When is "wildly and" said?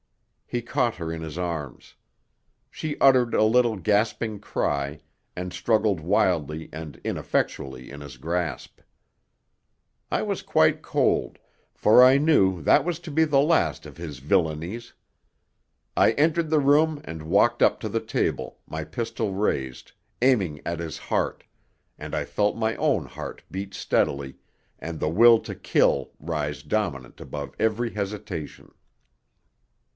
6.01-6.99